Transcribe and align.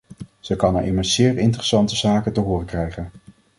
Ze 0.39 0.55
kan 0.55 0.75
er 0.75 0.83
immers 0.85 1.13
zeer 1.13 1.37
interessante 1.37 1.95
zaken 1.95 2.33
te 2.33 2.39
horen 2.39 2.65
krijgen. 2.65 3.09